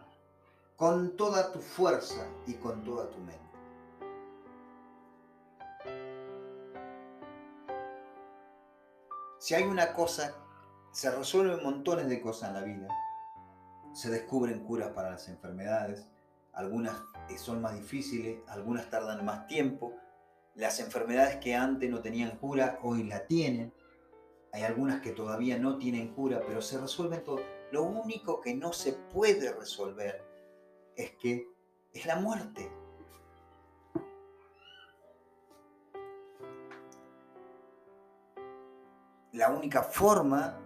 con 0.80 1.18
toda 1.18 1.52
tu 1.52 1.60
fuerza 1.60 2.26
y 2.48 2.54
con 2.54 2.86
toda 2.86 3.10
tu 3.10 3.18
mente. 3.18 3.38
Si 9.40 9.56
hay 9.56 9.64
una 9.64 9.92
cosa, 9.92 10.34
se 10.94 11.12
resuelven 11.12 11.62
montones 11.66 12.08
de 12.08 12.22
cosas 12.22 12.50
en 12.50 12.56
la 12.56 12.64
vida. 12.64 12.88
Se 13.92 14.10
descubren 14.10 14.64
curas 14.64 14.94
para 14.94 15.12
las 15.12 15.28
enfermedades, 15.28 16.08
algunas 16.54 16.96
son 17.38 17.62
más 17.62 17.76
difíciles, 17.76 18.40
algunas 18.48 18.90
tardan 18.90 19.26
más 19.26 19.48
tiempo. 19.48 19.94
Las 20.56 20.80
enfermedades 20.80 21.38
que 21.38 21.56
antes 21.56 21.90
no 21.90 22.02
tenían 22.02 22.38
cura, 22.38 22.80
hoy 22.84 23.04
la 23.04 23.28
tienen. 23.28 23.74
Hay 24.54 24.64
algunas 24.64 25.02
que 25.02 25.12
todavía 25.12 25.60
no 25.60 25.78
tienen 25.78 26.14
cura, 26.14 26.42
pero 26.48 26.62
se 26.62 26.80
resuelven 26.80 27.22
todo. 27.26 27.42
Lo 27.74 27.84
único 27.84 28.40
que 28.40 28.56
no 28.56 28.72
se 28.72 28.94
puede 28.94 29.52
resolver 29.52 30.29
es 31.00 31.12
que 31.12 31.48
es 31.94 32.06
la 32.06 32.18
muerte. 32.18 32.70
La 39.32 39.50
única 39.50 39.84
forma 39.84 40.60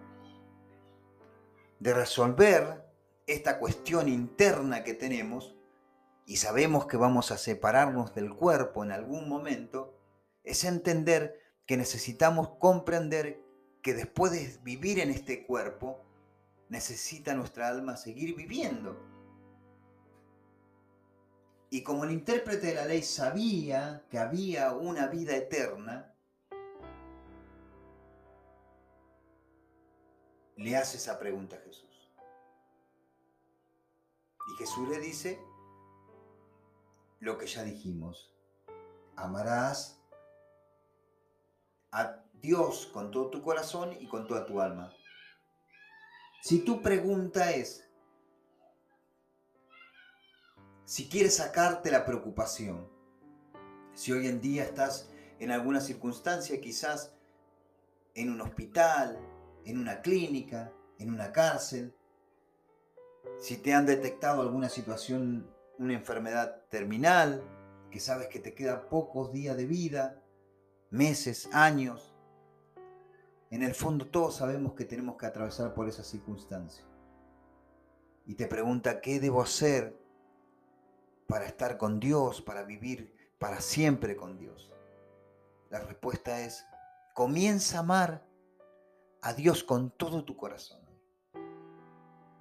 de 1.80 1.94
resolver 1.94 2.84
esta 3.28 3.60
cuestión 3.60 4.08
interna 4.08 4.84
que 4.84 4.94
tenemos 4.94 5.56
y 6.26 6.38
sabemos 6.38 6.88
que 6.88 6.98
vamos 6.98 7.32
a 7.32 7.38
separarnos 7.38 8.16
del 8.16 8.34
cuerpo 8.34 8.84
en 8.84 8.92
algún 8.92 9.28
momento, 9.28 10.00
es 10.44 10.64
entender 10.64 11.40
que 11.66 11.78
necesitamos 11.78 12.50
comprender 12.60 13.42
que 13.82 13.94
después 13.94 14.32
de 14.32 14.58
vivir 14.64 15.00
en 15.00 15.10
este 15.10 15.46
cuerpo, 15.46 16.02
necesita 16.70 17.34
nuestra 17.34 17.68
alma 17.68 17.98
seguir 17.98 18.36
viviendo. 18.36 19.13
Y 21.74 21.82
como 21.82 22.04
el 22.04 22.12
intérprete 22.12 22.68
de 22.68 22.76
la 22.76 22.86
ley 22.86 23.02
sabía 23.02 24.06
que 24.12 24.20
había 24.20 24.74
una 24.74 25.08
vida 25.08 25.36
eterna, 25.36 26.14
le 30.56 30.78
hace 30.78 30.98
esa 30.98 31.18
pregunta 31.18 31.56
a 31.56 31.62
Jesús. 31.62 32.14
Y 34.52 34.58
Jesús 34.60 34.88
le 34.88 35.00
dice 35.00 35.40
lo 37.22 37.40
que 37.40 37.48
ya 37.48 37.64
dijimos. 37.64 38.32
Amarás 39.16 40.00
a 41.92 42.24
Dios 42.34 42.86
con 42.94 43.10
todo 43.10 43.32
tu 43.32 43.42
corazón 43.42 43.98
y 44.00 44.08
con 44.08 44.28
toda 44.28 44.46
tu 44.46 44.62
alma. 44.62 44.94
Si 46.44 46.60
tu 46.60 46.84
pregunta 46.84 47.50
es, 47.50 47.90
si 50.86 51.08
quieres 51.08 51.38
sacarte 51.38 51.92
la 51.92 52.06
preocupación, 52.06 52.88
si 53.94 54.12
hoy 54.12 54.28
en 54.28 54.42
día 54.42 54.64
estás 54.64 55.10
en 55.40 55.52
alguna 55.52 55.80
circunstancia, 55.80 56.60
quizás 56.60 57.14
en 58.16 58.30
un 58.30 58.42
hospital, 58.42 59.18
en 59.66 59.80
una 59.80 60.02
clínica, 60.02 60.72
en 61.00 61.10
una 61.12 61.32
cárcel, 61.32 61.96
si 63.40 63.58
te 63.58 63.74
han 63.74 63.86
detectado 63.86 64.42
alguna 64.42 64.70
situación, 64.70 65.50
una 65.80 65.94
enfermedad 65.94 66.62
terminal, 66.70 67.44
que 67.90 68.00
sabes 68.00 68.28
que 68.28 68.40
te 68.40 68.54
quedan 68.54 68.90
pocos 68.90 69.32
días 69.32 69.56
de 69.56 69.66
vida, 69.66 70.22
meses, 70.90 71.50
años, 71.54 72.14
en 73.50 73.62
el 73.62 73.76
fondo 73.76 74.08
todos 74.08 74.38
sabemos 74.38 74.74
que 74.74 74.84
tenemos 74.84 75.16
que 75.16 75.28
atravesar 75.28 75.74
por 75.74 75.88
esa 75.88 76.04
circunstancia. 76.04 76.84
Y 78.26 78.36
te 78.36 78.48
pregunta, 78.48 79.00
¿qué 79.00 79.20
debo 79.20 79.42
hacer 79.42 80.03
para 81.28 81.46
estar 81.46 81.78
con 81.78 82.00
Dios, 82.00 82.42
para 82.42 82.64
vivir 82.64 83.16
para 83.40 83.62
siempre 83.62 84.16
con 84.16 84.38
Dios? 84.38 84.72
La 85.70 85.80
respuesta 85.80 86.42
es, 86.42 86.66
comienza 87.14 87.78
a 87.78 87.80
amar 87.82 88.26
a 89.22 89.34
Dios 89.34 89.64
con 89.64 89.90
todo 89.92 90.24
tu 90.24 90.38
corazón, 90.38 90.82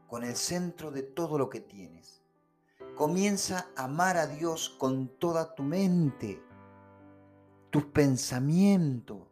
con 0.08 0.24
el 0.24 0.36
centro 0.36 0.90
de 0.90 1.02
todo 1.02 1.38
lo 1.38 1.48
que 1.48 1.60
tienes. 1.60 2.22
Comienza 2.96 3.68
a 3.76 3.84
amar 3.84 4.16
a 4.16 4.26
Dios 4.26 4.68
con 4.68 5.08
toda 5.18 5.54
tu 5.54 5.62
mente, 5.62 6.42
tus 7.70 7.84
pensamientos, 7.86 9.26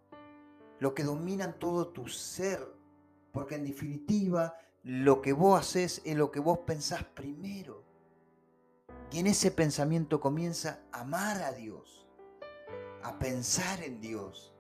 lo 0.79 0.95
que 0.95 1.05
dominan 1.05 1.59
todo 1.59 1.89
tu 1.89 2.09
ser, 2.09 2.67
porque 3.33 3.57
en 3.57 3.65
definitiva 3.65 4.57
lo 4.83 5.21
que 5.21 5.35
vos 5.35 5.61
haces 5.61 6.01
es 6.05 6.17
lo 6.17 6.31
que 6.31 6.41
vos 6.41 6.61
pensás 6.61 7.05
primero. 7.05 7.85
Y 9.13 9.19
en 9.19 9.27
ese 9.27 9.51
pensamiento 9.51 10.21
comienza 10.21 10.81
a 10.93 11.01
amar 11.01 11.43
a 11.43 11.53
Dios, 11.53 12.07
a 13.03 13.19
pensar 13.19 13.83
en 13.83 14.01
Dios, 14.01 14.55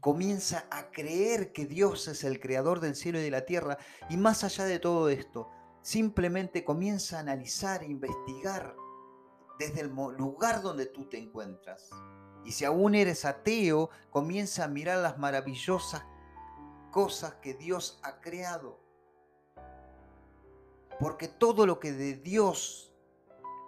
comienza 0.00 0.66
a 0.70 0.90
creer 0.90 1.52
que 1.52 1.66
Dios 1.66 2.06
es 2.06 2.22
el 2.22 2.38
creador 2.38 2.80
del 2.80 2.94
cielo 2.94 3.18
y 3.18 3.22
de 3.22 3.30
la 3.30 3.44
tierra. 3.44 3.78
Y 4.08 4.16
más 4.16 4.44
allá 4.44 4.64
de 4.66 4.78
todo 4.78 5.08
esto, 5.08 5.48
simplemente 5.82 6.64
comienza 6.64 7.16
a 7.16 7.20
analizar 7.20 7.82
e 7.82 7.86
investigar 7.86 8.76
desde 9.58 9.80
el 9.80 9.88
lugar 9.88 10.62
donde 10.62 10.86
tú 10.86 11.08
te 11.08 11.18
encuentras. 11.18 11.90
Y 12.44 12.52
si 12.52 12.64
aún 12.64 12.94
eres 12.94 13.24
ateo, 13.24 13.90
comienza 14.10 14.64
a 14.64 14.68
mirar 14.68 14.98
las 14.98 15.18
maravillosas 15.18 16.04
cosas 16.90 17.34
que 17.36 17.54
Dios 17.54 17.98
ha 18.04 18.20
creado 18.20 18.83
porque 20.98 21.28
todo 21.28 21.66
lo 21.66 21.80
que 21.80 21.92
de 21.92 22.14
Dios 22.14 22.92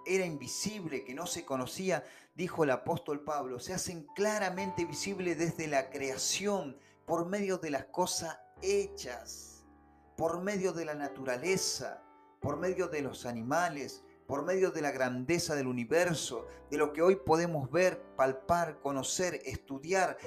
era 0.07 0.25
invisible, 0.25 1.05
que 1.05 1.15
no 1.15 1.27
se 1.27 1.45
conocía, 1.45 2.05
dijo 2.35 2.65
el 2.65 2.71
apóstol 2.71 3.25
Pablo, 3.25 3.59
se 3.59 3.75
hacen 3.75 4.07
claramente 4.15 4.85
visibles 4.85 5.39
desde 5.39 5.67
la 5.67 5.91
creación, 5.91 6.79
por 7.07 7.27
medio 7.27 7.59
de 7.59 7.71
las 7.71 7.87
cosas 7.87 8.39
hechas, 8.63 9.65
por 10.17 10.43
medio 10.43 10.73
de 10.73 10.85
la 10.85 10.95
naturaleza, 10.95 12.03
por 12.41 12.57
medio 12.57 12.89
de 12.89 13.03
los 13.03 13.27
animales, 13.27 14.05
por 14.27 14.45
medio 14.45 14.71
de 14.71 14.83
la 14.83 14.91
grandeza 14.91 15.55
del 15.55 15.69
universo, 15.69 16.47
de 16.71 16.79
lo 16.79 16.93
que 16.93 17.03
hoy 17.03 17.17
podemos 17.17 17.71
ver, 17.71 18.03
palpar, 18.17 18.81
conocer, 18.81 19.41
estudiar, 19.45 20.19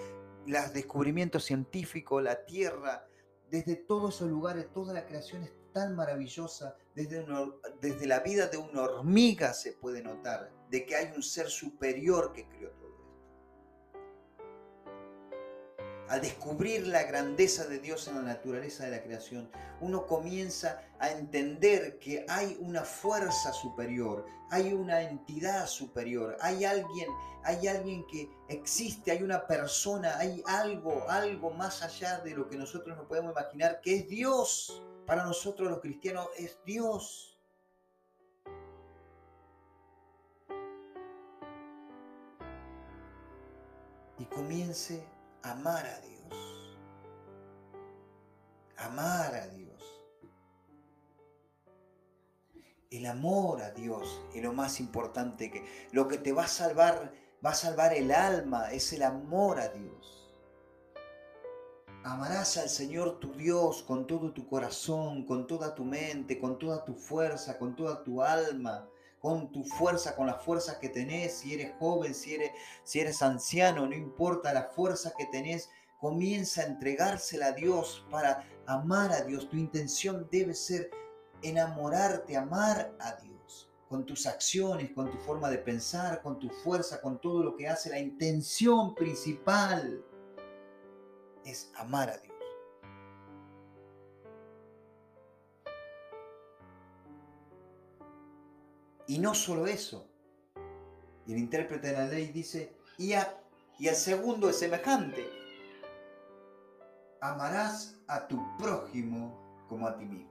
los 0.46 0.74
descubrimientos 0.74 1.44
científicos, 1.44 2.24
la 2.24 2.46
tierra, 2.46 3.06
desde 3.50 3.75
todos 3.75 4.15
esos 4.15 4.29
lugares, 4.29 4.72
toda 4.72 4.94
la 4.94 5.06
creación 5.06 5.44
es 5.44 5.51
tan 5.72 5.96
maravillosa, 5.96 6.76
desde, 6.96 7.26
desde 7.82 8.08
la 8.08 8.20
vida 8.20 8.48
de 8.48 8.58
una 8.58 8.84
hormiga 8.84 9.54
se 9.54 9.74
puede 9.74 10.02
notar 10.02 10.52
de 10.70 10.86
que 10.86 10.96
hay 10.96 11.12
un 11.16 11.24
ser 11.24 11.50
superior 11.50 12.34
que 12.34 12.48
creó 12.48 12.72
todo 12.72 12.90
esto. 12.90 13.00
al 16.10 16.22
descubrir 16.22 16.88
la 16.88 17.04
grandeza 17.04 17.68
de 17.68 17.80
Dios 17.80 18.08
en 18.08 18.16
la 18.16 18.22
naturaleza 18.24 18.84
de 18.84 18.92
la 18.92 19.04
creación, 19.04 19.50
uno 19.80 20.08
comienza 20.08 20.82
a 20.98 21.12
entender 21.12 22.00
que 22.00 22.26
hay 22.28 22.58
una 22.60 22.84
fuerza 22.84 23.54
superior, 23.54 24.26
hay 24.50 24.74
una 24.74 25.04
entidad 25.04 25.68
superior, 25.68 26.36
hay 26.42 26.66
alguien, 26.66 27.08
hay 27.44 27.68
alguien 27.68 28.08
que 28.08 28.28
existe, 28.48 29.12
hay 29.12 29.22
una 29.22 29.46
persona, 29.46 30.18
hay 30.18 30.42
algo, 30.48 31.08
algo 31.10 31.52
más 31.52 31.84
allá 31.84 32.18
de 32.22 32.32
lo 32.32 32.50
que 32.50 32.58
nosotros 32.58 32.98
no 32.98 33.08
podemos 33.08 33.32
imaginar, 33.32 33.80
que 33.80 33.98
es 33.98 34.08
Dios. 34.10 34.82
Para 35.10 35.25
nosotros 35.25 35.68
los 35.68 35.80
cristianos 35.80 36.28
es 36.38 36.60
Dios. 36.63 37.36
Y 44.20 44.25
comience 44.25 45.04
amar 45.42 45.84
a 45.84 46.00
Dios. 46.01 46.78
Amar 48.78 49.34
a 49.34 49.48
Dios. 49.48 49.84
El 52.92 53.08
amor 53.08 53.63
a 53.63 53.72
Dios 53.72 54.22
es 54.36 54.44
lo 54.44 54.54
más 54.54 54.80
importante 54.80 55.50
que 55.50 55.89
lo 55.92 56.08
que 56.08 56.20
te 56.20 56.34
va 56.34 56.44
a 56.44 56.48
salvar, 56.48 57.12
va 57.44 57.50
a 57.50 57.56
salvar 57.56 57.96
el 57.96 58.12
alma, 58.12 58.72
es 58.72 58.94
el 58.94 59.01
amor 59.01 59.60
a 59.60 59.70
Dios. 59.70 60.19
Amarás 62.03 62.56
al 62.58 62.70
Señor 62.70 63.20
tu 63.20 63.34
Dios 63.34 63.84
con 63.84 64.08
todo 64.08 64.32
tu 64.32 64.48
corazón, 64.48 65.25
con 65.25 65.48
toda 65.48 65.75
tu 65.75 65.84
mente, 65.84 66.39
con 66.39 66.58
toda 66.58 66.86
tu 66.86 66.94
fuerza, 66.94 67.58
con 67.58 67.75
toda 67.75 68.03
tu 68.03 68.22
alma, 68.22 68.88
con 69.20 69.51
tu 69.51 69.65
fuerza, 69.65 70.15
con 70.15 70.27
las 70.27 70.41
fuerzas 70.41 70.77
que 70.77 70.88
tenés, 70.88 71.34
si 71.34 71.53
eres 71.53 71.74
joven, 71.77 72.15
si 72.15 72.36
eres, 72.36 72.51
si 72.84 73.01
eres 73.01 73.22
anciano, 73.22 73.86
no 73.86 73.94
importa 73.94 74.53
la 74.53 74.63
fuerza 74.63 75.13
que 75.18 75.25
tenés, 75.25 75.70
comienza 76.00 76.62
a 76.62 76.68
entregársela 76.68 77.48
a 77.48 77.51
Dios 77.51 78.06
para 78.10 78.48
amar 78.65 79.12
a 79.12 79.24
Dios. 79.24 79.50
Tu 79.50 79.58
intención 79.58 80.25
debe 80.32 80.53
ser 80.53 80.89
enamorarte, 81.41 82.38
amar 82.38 82.96
a 83.01 83.15
Dios, 83.15 83.70
con 83.89 84.06
tus 84.06 84.25
acciones, 84.25 84.91
con 84.94 85.12
tu 85.12 85.18
forma 85.18 85.50
de 85.50 85.58
pensar, 85.58 86.22
con 86.22 86.39
tu 86.39 86.50
fuerza, 86.50 87.01
con 87.01 87.20
todo 87.20 87.44
lo 87.44 87.58
que 87.58 87.68
hace. 87.68 87.89
La 87.89 88.00
intención 88.00 88.96
principal 88.96 90.01
es 91.50 91.72
amar 91.75 92.10
a 92.10 92.18
Dios. 92.18 92.36
Y 99.08 99.18
no 99.18 99.34
solo 99.34 99.65
eso. 99.65 100.08
El 101.27 101.38
intérprete 101.38 101.88
de 101.88 101.94
la 101.94 102.06
ley 102.06 102.27
dice, 102.27 102.75
y, 102.98 103.13
y 103.79 103.88
el 103.88 103.96
segundo 103.96 104.50
es 104.50 104.60
semejante. 104.60 105.27
Amarás 107.22 107.98
a 108.08 108.27
tu 108.27 108.39
prójimo 108.58 109.65
como 109.68 109.88
a 109.88 109.98
ti 109.98 110.06
mismo. 110.06 110.29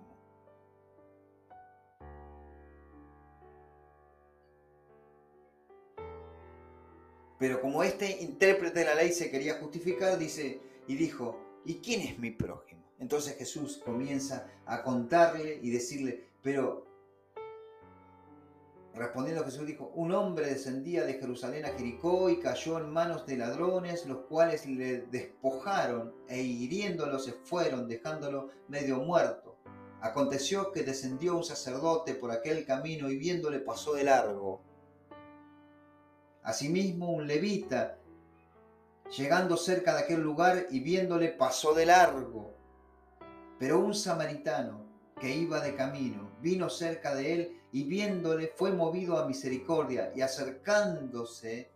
Pero 7.38 7.60
como 7.60 7.82
este 7.84 8.22
intérprete 8.22 8.80
de 8.80 8.84
la 8.84 8.94
ley 8.94 9.12
se 9.12 9.30
quería 9.30 9.58
justificar, 9.60 10.18
dice 10.18 10.60
y 10.88 10.97
dijo, 10.97 11.38
¿y 11.64 11.76
quién 11.76 12.00
es 12.00 12.18
mi 12.18 12.33
prójimo? 12.33 12.83
Entonces 12.99 13.37
Jesús 13.37 13.80
comienza 13.85 14.50
a 14.66 14.83
contarle 14.83 15.61
y 15.62 15.71
decirle, 15.71 16.25
pero 16.42 16.88
Respondiendo 18.99 19.45
Jesús 19.45 19.64
dijo, 19.64 19.92
un 19.95 20.11
hombre 20.11 20.47
descendía 20.47 21.04
de 21.04 21.14
Jerusalén 21.14 21.64
a 21.64 21.68
Jericó 21.68 22.30
y 22.30 22.40
cayó 22.40 22.78
en 22.78 22.90
manos 22.90 23.26
de 23.26 23.37
ladrones, 23.37 24.04
los 24.07 24.25
cuales 24.26 24.66
le 24.66 25.02
despojaron 25.02 26.12
e 26.26 26.42
hiriéndolo 26.42 27.21
se 27.21 27.33
fueron, 27.33 27.87
dejándolo 27.87 28.49
medio 28.66 28.99
muerto. 28.99 29.57
Aconteció 30.00 30.73
que 30.73 30.83
descendió 30.83 31.37
un 31.37 31.45
sacerdote 31.45 32.14
por 32.14 32.33
aquel 32.33 32.66
camino 32.66 33.09
y 33.09 33.16
viéndole 33.16 33.61
pasó 33.61 33.95
de 33.95 34.02
largo. 34.02 34.62
Asimismo 36.42 37.12
un 37.12 37.28
levita, 37.28 37.97
llegando 39.16 39.57
cerca 39.57 39.94
de 39.94 40.01
aquel 40.01 40.21
lugar 40.21 40.66
y 40.71 40.81
viéndole 40.81 41.29
pasó 41.29 41.75
de 41.75 41.87
largo. 41.87 42.55
Pero 43.59 43.81
un 43.81 43.94
samaritano 43.94 44.87
que 45.21 45.35
iba 45.35 45.61
de 45.61 45.75
camino 45.75 46.31
vino 46.40 46.68
cerca 46.68 47.14
de 47.14 47.33
él 47.33 47.61
y 47.73 47.85
viéndole 47.85 48.53
fue 48.55 48.73
movido 48.73 49.18
a 49.18 49.27
misericordia 49.27 50.12
y 50.14 50.21
acercándose 50.21 51.71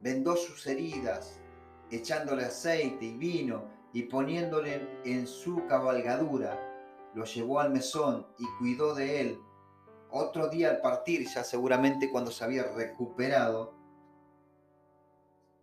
vendó 0.00 0.36
sus 0.36 0.66
heridas, 0.66 1.40
echándole 1.90 2.44
aceite 2.44 3.04
y 3.04 3.16
vino 3.16 3.64
y 3.92 4.02
poniéndole 4.04 4.86
en 5.04 5.26
su 5.26 5.66
cabalgadura, 5.66 6.58
lo 7.14 7.24
llevó 7.24 7.60
al 7.60 7.70
mesón 7.70 8.26
y 8.38 8.44
cuidó 8.58 8.94
de 8.94 9.20
él. 9.20 9.38
Otro 10.10 10.48
día 10.48 10.70
al 10.70 10.80
partir, 10.80 11.26
ya 11.28 11.44
seguramente 11.44 12.10
cuando 12.10 12.30
se 12.30 12.44
había 12.44 12.64
recuperado, 12.64 13.74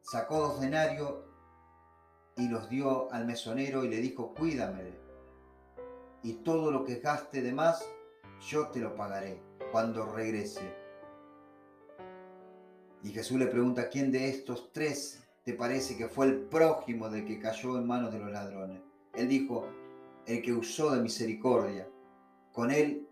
sacó 0.07 0.39
dos 0.39 0.61
denarios 0.61 1.15
y 2.37 2.47
los 2.47 2.69
dio 2.69 3.11
al 3.11 3.25
mesonero 3.25 3.83
y 3.83 3.89
le 3.89 3.97
dijo, 3.97 4.33
cuídame. 4.33 4.97
Y 6.23 6.33
todo 6.35 6.71
lo 6.71 6.85
que 6.85 6.99
gaste 6.99 7.41
de 7.41 7.51
más 7.51 7.85
yo 8.49 8.69
te 8.69 8.79
lo 8.79 8.95
pagaré 8.95 9.41
cuando 9.71 10.05
regrese. 10.05 10.73
Y 13.03 13.09
Jesús 13.09 13.37
le 13.37 13.47
pregunta, 13.47 13.89
¿quién 13.89 14.11
de 14.11 14.29
estos 14.29 14.71
tres 14.71 15.21
te 15.43 15.53
parece 15.53 15.97
que 15.97 16.07
fue 16.07 16.27
el 16.27 16.39
prójimo 16.45 17.09
del 17.09 17.25
que 17.25 17.39
cayó 17.39 17.77
en 17.77 17.85
manos 17.85 18.13
de 18.13 18.19
los 18.19 18.31
ladrones? 18.31 18.81
Él 19.13 19.27
dijo, 19.27 19.67
el 20.25 20.41
que 20.41 20.53
usó 20.53 20.91
de 20.91 21.01
misericordia. 21.01 21.87
Con 22.53 22.71
él, 22.71 23.07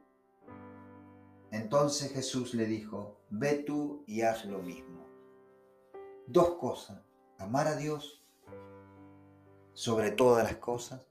entonces 1.52 2.14
Jesús 2.14 2.54
le 2.54 2.66
dijo, 2.66 3.20
ve 3.30 3.56
tú 3.56 4.04
y 4.08 4.22
haz 4.22 4.46
lo 4.46 4.60
mismo. 4.60 5.05
Dos 6.28 6.56
cosas, 6.56 7.02
amar 7.38 7.68
a 7.68 7.76
Dios 7.76 8.24
sobre 9.74 10.12
todas 10.12 10.44
las 10.44 10.58
cosas, 10.58 11.08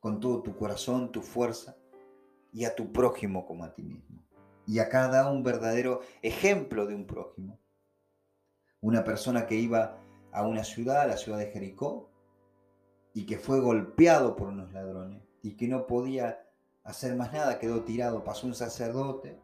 con 0.00 0.20
todo 0.20 0.42
tu 0.42 0.56
corazón, 0.56 1.12
tu 1.12 1.22
fuerza, 1.22 1.76
y 2.52 2.64
a 2.64 2.74
tu 2.74 2.92
prójimo 2.92 3.46
como 3.46 3.64
a 3.64 3.74
ti 3.74 3.82
mismo. 3.82 4.22
Y 4.66 4.80
acá 4.80 5.08
da 5.08 5.30
un 5.30 5.42
verdadero 5.42 6.00
ejemplo 6.22 6.86
de 6.86 6.94
un 6.94 7.06
prójimo. 7.06 7.58
Una 8.80 9.04
persona 9.04 9.46
que 9.46 9.56
iba 9.56 9.98
a 10.32 10.46
una 10.46 10.64
ciudad, 10.64 11.02
a 11.02 11.06
la 11.06 11.16
ciudad 11.16 11.38
de 11.38 11.50
Jericó, 11.50 12.10
y 13.14 13.26
que 13.26 13.38
fue 13.38 13.60
golpeado 13.60 14.36
por 14.36 14.48
unos 14.48 14.72
ladrones 14.72 15.22
y 15.42 15.56
que 15.56 15.66
no 15.68 15.86
podía 15.86 16.46
hacer 16.84 17.16
más 17.16 17.32
nada, 17.32 17.58
quedó 17.58 17.82
tirado, 17.82 18.24
pasó 18.24 18.46
un 18.46 18.54
sacerdote. 18.54 19.40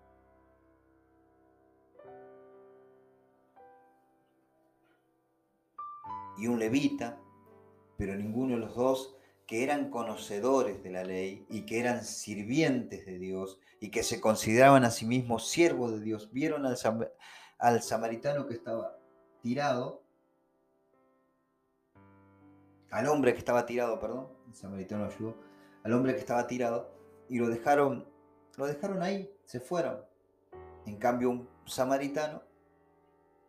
Y 6.39 6.47
un 6.47 6.59
levita, 6.59 7.21
pero 7.97 8.15
ninguno 8.17 8.55
de 8.55 8.61
los 8.61 8.75
dos 8.75 9.17
que 9.47 9.63
eran 9.63 9.91
conocedores 9.91 10.83
de 10.83 10.91
la 10.91 11.05
ley 11.05 11.47
y 11.51 11.67
que 11.67 11.79
eran 11.79 12.05
sirvientes 12.05 13.05
de 13.05 13.19
Dios 13.19 13.59
y 13.81 13.91
que 13.91 14.03
se 14.03 14.21
consideraban 14.21 14.85
a 14.85 14.91
sí 14.91 15.05
mismos 15.05 15.49
siervos 15.49 15.93
de 15.93 16.01
Dios, 16.01 16.33
vieron 16.33 16.65
al, 16.67 17.83
samaritano 17.83 18.47
que 18.47 18.55
estaba 18.55 18.99
tirado, 19.43 20.03
al 22.91 23.07
hombre 23.09 23.33
que 23.33 23.39
estaba 23.39 23.67
tirado, 23.67 23.99
perdón, 24.01 24.29
el 24.49 24.55
samaritano 24.55 25.05
ayudó, 25.05 25.37
al 25.83 25.93
hombre 25.93 26.15
que 26.15 26.21
estaba 26.21 26.47
tirado 26.47 26.91
y 27.29 27.39
lo 27.39 27.49
dejaron, 27.49 28.09
lo 28.57 28.67
dejaron 28.67 29.03
ahí, 29.03 29.31
se 29.45 29.61
fueron. 29.61 30.03
En 30.87 30.97
cambio, 30.97 31.31
un 31.31 31.49
samaritano 31.67 32.43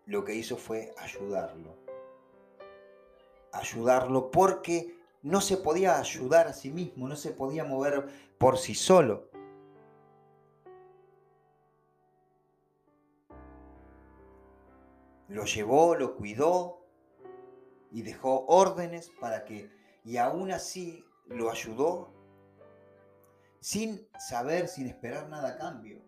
lo 0.06 0.24
que 0.24 0.36
hizo 0.36 0.58
fue 0.58 0.94
ayudarlo. 0.98 1.85
Ayudarlo 3.66 4.30
porque 4.30 4.96
no 5.24 5.42
se 5.42 5.58
podía 5.58 5.98
ayudar 5.98 6.48
a 6.48 6.54
sí 6.54 6.70
mismo, 6.70 7.08
no 7.08 7.16
se 7.16 7.32
podía 7.32 7.64
mover 7.64 8.08
por 8.38 8.60
sí 8.60 8.76
solo. 8.76 9.28
Lo 15.28 15.46
llevó, 15.46 15.96
lo 15.96 16.16
cuidó 16.16 16.86
y 17.92 18.04
dejó 18.04 18.46
órdenes 18.46 19.12
para 19.20 19.46
que, 19.46 19.72
y 20.04 20.18
aún 20.18 20.52
así 20.52 21.04
lo 21.26 21.50
ayudó 21.50 22.14
sin 23.62 24.08
saber, 24.20 24.68
sin 24.68 24.86
esperar 24.86 25.28
nada 25.28 25.50
a 25.50 25.58
cambio. 25.58 26.04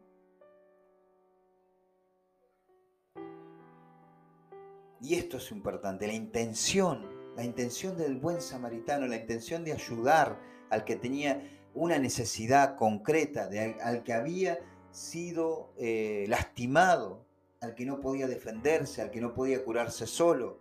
Y 5.01 5.15
esto 5.15 5.37
es 5.37 5.51
importante, 5.51 6.05
la 6.05 6.13
intención 6.13 7.16
la 7.37 7.43
intención 7.43 7.95
del 7.95 8.17
buen 8.17 8.41
samaritano, 8.41 9.05
la 9.05 9.15
intención 9.15 9.63
de 9.63 9.71
ayudar 9.71 10.41
al 10.71 10.83
que 10.83 10.95
tenía 10.95 11.47
una 11.75 11.99
necesidad 11.99 12.75
concreta, 12.75 13.47
de, 13.47 13.77
al 13.79 14.01
que 14.03 14.13
había 14.13 14.57
sido 14.89 15.71
eh, 15.77 16.25
lastimado, 16.27 17.27
al 17.61 17.75
que 17.75 17.85
no 17.85 18.01
podía 18.01 18.25
defenderse, 18.25 19.03
al 19.03 19.11
que 19.11 19.21
no 19.21 19.35
podía 19.35 19.63
curarse 19.63 20.07
solo, 20.07 20.59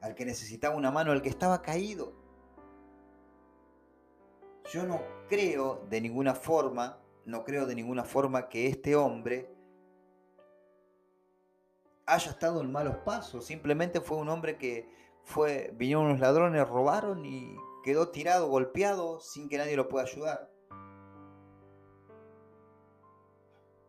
al 0.00 0.14
que 0.14 0.24
necesitaba 0.24 0.76
una 0.76 0.92
mano, 0.92 1.10
al 1.10 1.22
que 1.22 1.28
estaba 1.28 1.60
caído. 1.60 2.12
Yo 4.72 4.86
no 4.86 5.02
creo 5.28 5.84
de 5.90 6.00
ninguna 6.00 6.36
forma, 6.36 7.00
no 7.24 7.42
creo 7.42 7.66
de 7.66 7.74
ninguna 7.74 8.04
forma 8.04 8.48
que 8.48 8.68
este 8.68 8.94
hombre 8.94 9.52
haya 12.06 12.30
estado 12.30 12.60
en 12.60 12.70
malos 12.70 12.96
pasos. 12.98 13.44
Simplemente 13.44 14.00
fue 14.00 14.18
un 14.18 14.28
hombre 14.28 14.56
que 14.56 14.94
fue, 15.26 15.72
vinieron 15.74 16.06
unos 16.06 16.20
ladrones, 16.20 16.66
robaron 16.68 17.26
y 17.26 17.56
quedó 17.82 18.10
tirado, 18.10 18.48
golpeado, 18.48 19.18
sin 19.18 19.48
que 19.48 19.58
nadie 19.58 19.76
lo 19.76 19.88
pueda 19.88 20.04
ayudar. 20.04 20.48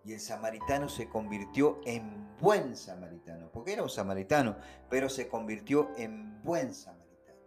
Y 0.03 0.13
el 0.13 0.19
samaritano 0.19 0.89
se 0.89 1.07
convirtió 1.07 1.79
en 1.85 2.35
buen 2.39 2.75
samaritano, 2.75 3.51
porque 3.51 3.73
era 3.73 3.83
un 3.83 3.89
samaritano, 3.89 4.57
pero 4.89 5.09
se 5.09 5.27
convirtió 5.27 5.91
en 5.95 6.41
buen 6.41 6.73
samaritano. 6.73 7.39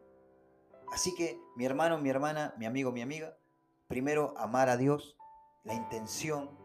Así 0.93 1.13
que 1.17 1.41
mi 1.57 1.65
hermano, 1.65 1.99
mi 1.99 2.11
hermana, 2.11 2.55
mi 2.59 2.67
amigo, 2.67 2.93
mi 2.93 3.03
amiga, 3.03 3.37
primero 3.89 4.35
amar 4.37 4.69
a 4.69 4.77
Dios, 4.77 5.17
la 5.65 5.75
intención 5.75 6.57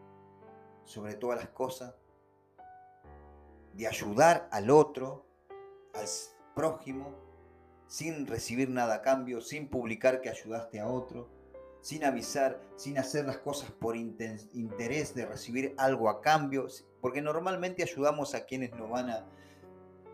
sobre 0.84 1.14
todas 1.14 1.38
las 1.38 1.48
cosas, 1.48 1.96
de 3.72 3.88
ayudar 3.88 4.48
al 4.52 4.70
otro, 4.70 5.26
al 5.92 6.06
prójimo, 6.56 7.14
sin 7.86 8.26
recibir 8.26 8.70
nada 8.70 8.96
a 8.96 9.02
cambio, 9.02 9.42
sin 9.42 9.68
publicar 9.68 10.22
que 10.22 10.30
ayudaste 10.30 10.80
a 10.80 10.88
otro, 10.88 11.28
sin 11.82 12.02
avisar, 12.02 12.60
sin 12.76 12.98
hacer 12.98 13.26
las 13.26 13.38
cosas 13.38 13.70
por 13.70 13.94
interés 13.94 15.14
de 15.14 15.26
recibir 15.26 15.74
algo 15.76 16.08
a 16.08 16.22
cambio, 16.22 16.66
porque 17.02 17.20
normalmente 17.20 17.82
ayudamos 17.82 18.34
a 18.34 18.44
quienes 18.46 18.72
nos 18.72 18.90
van 18.90 19.10
a... 19.10 19.26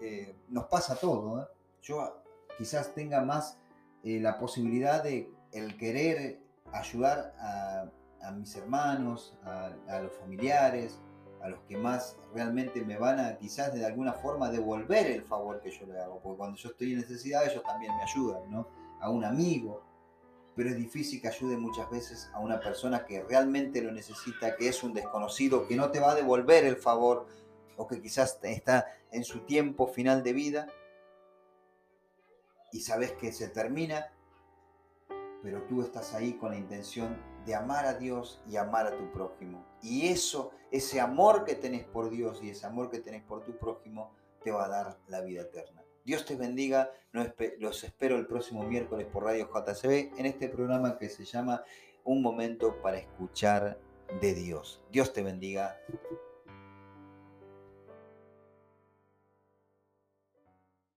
Eh, 0.02 0.34
nos 0.48 0.64
pasa 0.64 0.96
todo. 0.96 1.40
¿eh? 1.40 1.46
Yo 1.80 2.22
quizás 2.58 2.92
tenga 2.92 3.22
más 3.22 3.56
eh, 4.02 4.18
la 4.20 4.36
posibilidad 4.36 5.02
de 5.02 5.30
el 5.52 5.76
querer 5.76 6.40
ayudar 6.72 7.34
a, 7.38 8.32
mis 8.32 8.54
hermanos, 8.56 9.38
a, 9.44 10.00
los 10.00 10.12
familiares, 10.14 10.98
a 11.42 11.48
los 11.48 11.60
que 11.62 11.76
más 11.76 12.16
realmente 12.32 12.84
me 12.84 12.96
van 12.96 13.18
a 13.18 13.36
quizás 13.36 13.74
de 13.74 13.84
alguna 13.84 14.12
forma 14.12 14.50
devolver 14.50 15.06
el 15.06 15.22
favor 15.22 15.60
que 15.60 15.70
yo 15.70 15.86
le 15.86 15.98
hago, 15.98 16.20
porque 16.20 16.38
cuando 16.38 16.56
yo 16.56 16.70
estoy 16.70 16.92
en 16.92 17.00
necesidad 17.00 17.44
ellos 17.44 17.62
también 17.64 17.94
me 17.96 18.02
ayudan, 18.02 18.50
¿no? 18.50 18.68
A 19.00 19.10
un 19.10 19.24
amigo, 19.24 19.82
pero 20.54 20.70
es 20.70 20.76
difícil 20.76 21.20
que 21.20 21.28
ayude 21.28 21.56
muchas 21.56 21.90
veces 21.90 22.30
a 22.32 22.38
una 22.38 22.60
persona 22.60 23.04
que 23.04 23.22
realmente 23.22 23.82
lo 23.82 23.90
necesita, 23.90 24.56
que 24.56 24.68
es 24.68 24.82
un 24.82 24.94
desconocido, 24.94 25.66
que 25.66 25.76
no 25.76 25.90
te 25.90 25.98
va 25.98 26.12
a 26.12 26.14
devolver 26.14 26.64
el 26.64 26.76
favor 26.76 27.26
o 27.76 27.88
que 27.88 28.00
quizás 28.00 28.38
está 28.42 28.86
en 29.10 29.24
su 29.24 29.40
tiempo 29.40 29.88
final 29.88 30.22
de 30.22 30.32
vida 30.32 30.66
y 32.70 32.80
sabes 32.80 33.12
que 33.12 33.32
se 33.32 33.48
termina, 33.48 34.12
pero 35.42 35.62
tú 35.62 35.82
estás 35.82 36.14
ahí 36.14 36.34
con 36.34 36.52
la 36.52 36.58
intención 36.58 37.16
de 37.44 37.54
amar 37.54 37.86
a 37.86 37.94
Dios 37.94 38.40
y 38.48 38.56
amar 38.56 38.86
a 38.86 38.96
tu 38.96 39.10
prójimo. 39.12 39.64
Y 39.82 40.08
eso, 40.08 40.52
ese 40.70 41.00
amor 41.00 41.44
que 41.44 41.54
tenés 41.54 41.84
por 41.84 42.10
Dios 42.10 42.40
y 42.42 42.50
ese 42.50 42.66
amor 42.66 42.90
que 42.90 43.00
tenés 43.00 43.22
por 43.22 43.44
tu 43.44 43.56
prójimo, 43.58 44.12
te 44.42 44.50
va 44.50 44.66
a 44.66 44.68
dar 44.68 44.98
la 45.08 45.20
vida 45.20 45.42
eterna. 45.42 45.82
Dios 46.04 46.24
te 46.24 46.36
bendiga. 46.36 46.90
Los 47.58 47.84
espero 47.84 48.16
el 48.16 48.26
próximo 48.26 48.64
miércoles 48.64 49.06
por 49.06 49.24
Radio 49.24 49.48
JCB 49.52 50.18
en 50.18 50.26
este 50.26 50.48
programa 50.48 50.98
que 50.98 51.08
se 51.08 51.24
llama 51.24 51.62
Un 52.04 52.22
momento 52.22 52.80
para 52.80 52.98
escuchar 52.98 53.78
de 54.20 54.34
Dios. 54.34 54.82
Dios 54.90 55.12
te 55.12 55.22
bendiga. 55.22 55.78